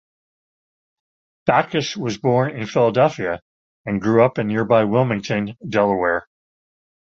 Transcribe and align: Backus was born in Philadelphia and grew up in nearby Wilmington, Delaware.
Backus 1.45 1.95
was 1.95 2.17
born 2.17 2.57
in 2.59 2.65
Philadelphia 2.65 3.39
and 3.85 4.01
grew 4.01 4.23
up 4.23 4.39
in 4.39 4.47
nearby 4.47 4.83
Wilmington, 4.83 5.55
Delaware. 5.69 6.27